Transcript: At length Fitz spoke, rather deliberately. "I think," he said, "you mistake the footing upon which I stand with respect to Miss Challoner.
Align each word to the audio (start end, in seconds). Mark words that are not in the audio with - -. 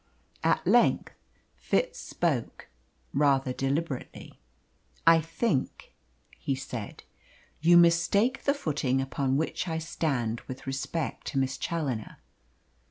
At 0.43 0.65
length 0.65 1.13
Fitz 1.57 1.99
spoke, 1.99 2.69
rather 3.13 3.53
deliberately. 3.53 4.41
"I 5.05 5.21
think," 5.21 5.93
he 6.39 6.55
said, 6.55 7.03
"you 7.59 7.77
mistake 7.77 8.45
the 8.45 8.55
footing 8.55 8.99
upon 8.99 9.37
which 9.37 9.67
I 9.67 9.77
stand 9.77 10.41
with 10.47 10.65
respect 10.65 11.27
to 11.27 11.37
Miss 11.37 11.55
Challoner. 11.55 12.17